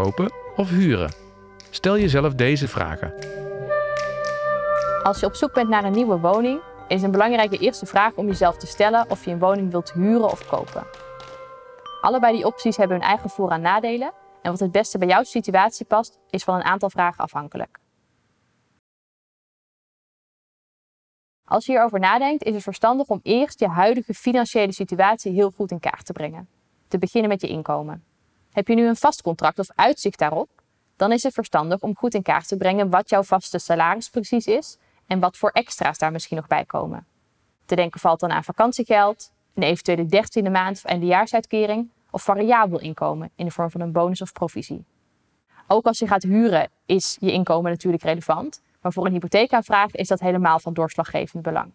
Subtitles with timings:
[0.00, 1.12] kopen of huren?
[1.70, 3.12] Stel jezelf deze vragen.
[5.02, 8.26] Als je op zoek bent naar een nieuwe woning, is een belangrijke eerste vraag om
[8.26, 10.86] jezelf te stellen of je een woning wilt huren of kopen.
[12.00, 14.12] Allebei die opties hebben hun eigen voor- en nadelen
[14.42, 17.78] en wat het beste bij jouw situatie past, is van een aantal vragen afhankelijk.
[21.44, 25.70] Als je hierover nadenkt, is het verstandig om eerst je huidige financiële situatie heel goed
[25.70, 26.48] in kaart te brengen.
[26.88, 28.13] Te beginnen met je inkomen.
[28.54, 30.50] Heb je nu een vast contract of uitzicht daarop?
[30.96, 34.46] Dan is het verstandig om goed in kaart te brengen wat jouw vaste salaris precies
[34.46, 37.06] is en wat voor extra's daar misschien nog bij komen.
[37.66, 43.30] Te denken valt dan aan vakantiegeld, een eventuele dertiende maand of eindejaarsuitkering of variabel inkomen
[43.36, 44.84] in de vorm van een bonus of provisie.
[45.66, 50.08] Ook als je gaat huren is je inkomen natuurlijk relevant, maar voor een hypotheekaanvraag is
[50.08, 51.72] dat helemaal van doorslaggevend belang.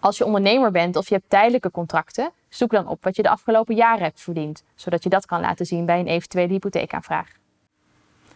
[0.00, 3.28] Als je ondernemer bent of je hebt tijdelijke contracten, zoek dan op wat je de
[3.28, 7.28] afgelopen jaren hebt verdiend, zodat je dat kan laten zien bij een eventuele hypotheekaanvraag.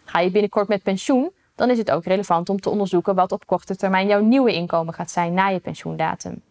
[0.04, 3.46] Ga je binnenkort met pensioen, dan is het ook relevant om te onderzoeken wat op
[3.46, 6.42] korte termijn jouw nieuwe inkomen gaat zijn na je pensioendatum.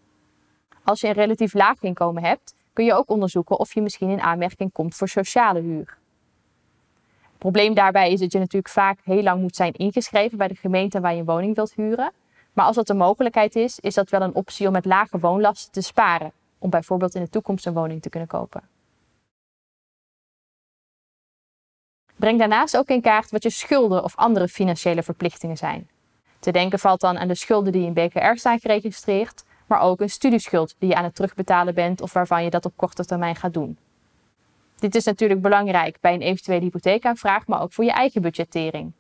[0.83, 4.21] Als je een relatief laag inkomen hebt, kun je ook onderzoeken of je misschien in
[4.21, 5.97] aanmerking komt voor sociale huur.
[7.21, 10.55] Het probleem daarbij is dat je natuurlijk vaak heel lang moet zijn ingeschreven bij de
[10.55, 12.11] gemeente waar je een woning wilt huren.
[12.53, 15.71] Maar als dat een mogelijkheid is, is dat wel een optie om met lage woonlasten
[15.71, 18.61] te sparen, om bijvoorbeeld in de toekomst een woning te kunnen kopen.
[22.15, 25.89] Breng daarnaast ook in kaart wat je schulden of andere financiële verplichtingen zijn.
[26.39, 30.09] Te denken valt dan aan de schulden die in BKR staan geregistreerd, maar ook een
[30.09, 33.53] studieschuld die je aan het terugbetalen bent of waarvan je dat op korte termijn gaat
[33.53, 33.77] doen.
[34.75, 38.91] Dit is natuurlijk belangrijk bij een eventuele hypotheekaanvraag, maar ook voor je eigen budgettering.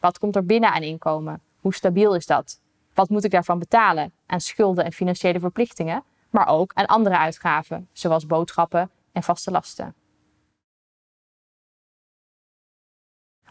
[0.00, 1.42] Wat komt er binnen aan inkomen?
[1.60, 2.59] Hoe stabiel is dat?
[2.94, 7.88] Wat moet ik daarvan betalen aan schulden en financiële verplichtingen, maar ook aan andere uitgaven,
[7.92, 9.94] zoals boodschappen en vaste lasten?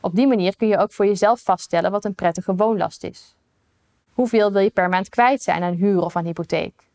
[0.01, 3.35] Op die manier kun je ook voor jezelf vaststellen wat een prettige woonlast is.
[4.13, 6.87] Hoeveel wil je per maand kwijt zijn aan huur of aan hypotheek?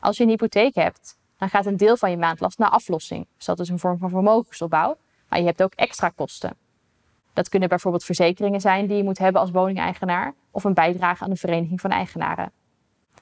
[0.00, 3.26] Als je een hypotheek hebt, dan gaat een deel van je maandlast naar aflossing.
[3.36, 4.96] Dus dat is een vorm van vermogensopbouw,
[5.28, 6.56] maar je hebt ook extra kosten.
[7.32, 11.30] Dat kunnen bijvoorbeeld verzekeringen zijn die je moet hebben als woningeigenaar of een bijdrage aan
[11.30, 12.52] de vereniging van eigenaren.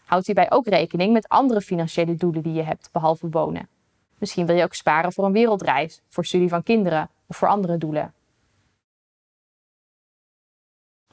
[0.04, 3.68] Houd hierbij ook rekening met andere financiële doelen die je hebt, behalve wonen.
[4.18, 7.78] Misschien wil je ook sparen voor een wereldreis, voor studie van kinderen of voor andere
[7.78, 8.12] doelen.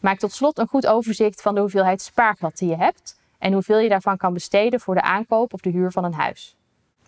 [0.02, 3.80] Maak tot slot een goed overzicht van de hoeveelheid spaargeld die je hebt en hoeveel
[3.80, 6.56] je daarvan kan besteden voor de aankoop of de huur van een huis.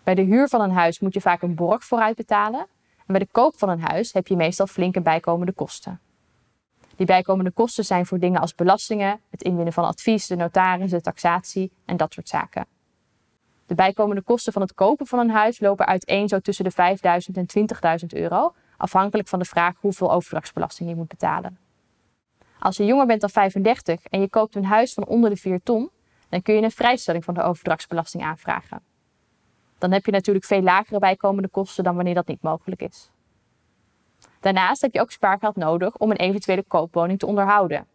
[0.04, 2.66] Bij de huur van een huis moet je vaak een borg vooruit betalen en
[3.12, 6.00] bij de koop van een huis heb je meestal flinke bijkomende kosten.
[6.96, 11.00] Die bijkomende kosten zijn voor dingen als belastingen, het inwinnen van advies, de notaris, de
[11.00, 12.66] taxatie en dat soort zaken.
[13.66, 17.34] De bijkomende kosten van het kopen van een huis lopen uiteen zo tussen de 5.000
[17.34, 17.46] en
[18.00, 21.58] 20.000 euro, afhankelijk van de vraag hoeveel overdrachtsbelasting je moet betalen.
[22.58, 25.60] Als je jonger bent dan 35 en je koopt een huis van onder de 4
[25.62, 25.90] ton,
[26.28, 28.82] dan kun je een vrijstelling van de overdrachtsbelasting aanvragen.
[29.78, 33.10] Dan heb je natuurlijk veel lagere bijkomende kosten dan wanneer dat niet mogelijk is.
[34.40, 37.86] Daarnaast heb je ook spaargeld nodig om een eventuele koopwoning te onderhouden.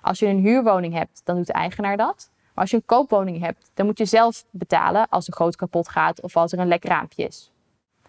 [0.00, 2.30] Als je een huurwoning hebt, dan doet de eigenaar dat.
[2.54, 5.88] Maar als je een koopwoning hebt, dan moet je zelf betalen als de goot kapot
[5.88, 7.52] gaat of als er een lek raampje is.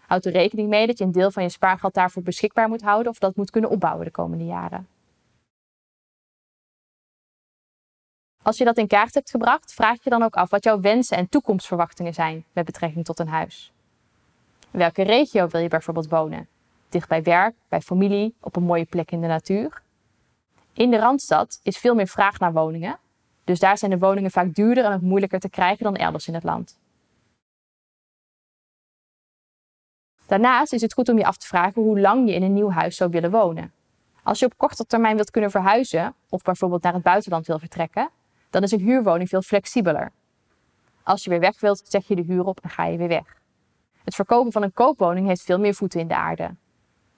[0.06, 3.12] Houd er rekening mee dat je een deel van je spaargeld daarvoor beschikbaar moet houden
[3.12, 4.88] of dat moet kunnen opbouwen de komende jaren.
[8.42, 11.16] Als je dat in kaart hebt gebracht, vraag je dan ook af wat jouw wensen
[11.16, 13.72] en toekomstverwachtingen zijn met betrekking tot een huis.
[14.70, 16.48] In welke regio wil je bijvoorbeeld wonen?
[16.88, 19.82] Dicht bij werk, bij familie, op een mooie plek in de natuur?
[20.72, 22.98] In de Randstad is veel meer vraag naar woningen,
[23.44, 26.34] dus daar zijn de woningen vaak duurder en ook moeilijker te krijgen dan elders in
[26.34, 26.80] het land.
[30.26, 32.70] Daarnaast is het goed om je af te vragen hoe lang je in een nieuw
[32.70, 33.72] huis zou willen wonen.
[34.22, 38.10] Als je op korte termijn wilt kunnen verhuizen of bijvoorbeeld naar het buitenland wil vertrekken,
[38.52, 40.12] dan is een huurwoning veel flexibeler.
[41.02, 43.40] Als je weer weg wilt, zeg je de huur op en ga je weer weg.
[44.04, 46.54] Het verkopen van een koopwoning heeft veel meer voeten in de aarde.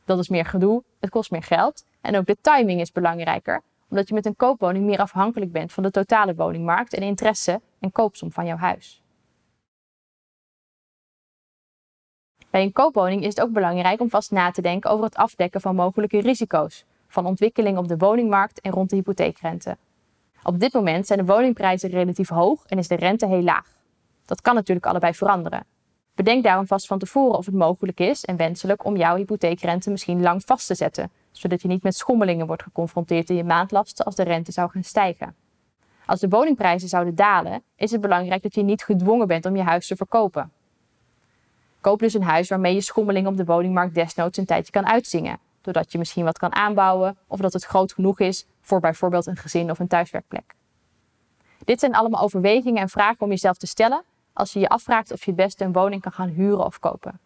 [0.04, 4.08] Dat is meer gedoe, het kost meer geld en ook de timing is belangrijker, omdat
[4.08, 8.32] je met een koopwoning meer afhankelijk bent van de totale woningmarkt en interesse en koopsom
[8.32, 9.02] van jouw huis.
[12.50, 15.60] Bij een koopwoning is het ook belangrijk om vast na te denken over het afdekken
[15.60, 19.76] van mogelijke risico's van ontwikkeling op de woningmarkt en rond de hypotheekrente.
[20.46, 23.66] Op dit moment zijn de woningprijzen relatief hoog en is de rente heel laag.
[24.26, 25.64] Dat kan natuurlijk allebei veranderen.
[26.14, 30.22] Bedenk daarom vast van tevoren of het mogelijk is en wenselijk om jouw hypotheekrente misschien
[30.22, 34.14] lang vast te zetten, zodat je niet met schommelingen wordt geconfronteerd in je maandlasten als
[34.14, 35.34] de rente zou gaan stijgen.
[36.06, 39.62] Als de woningprijzen zouden dalen, is het belangrijk dat je niet gedwongen bent om je
[39.62, 40.52] huis te verkopen.
[41.80, 45.38] Koop dus een huis waarmee je schommeling op de woningmarkt desnoods een tijdje kan uitzingen.
[45.64, 49.36] Doordat je misschien wat kan aanbouwen of dat het groot genoeg is voor bijvoorbeeld een
[49.36, 50.54] gezin of een thuiswerkplek.
[51.64, 54.02] Dit zijn allemaal overwegingen en vragen om jezelf te stellen
[54.32, 57.20] als je je afvraagt of je het beste een woning kan gaan huren of kopen.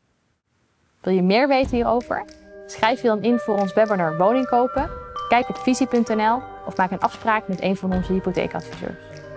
[1.00, 2.24] Wil je meer weten hierover?
[2.66, 4.90] Schrijf je dan in voor ons webinar Woning kopen.
[5.28, 9.27] Kijk op visie.nl of maak een afspraak met een van onze hypotheekadviseurs.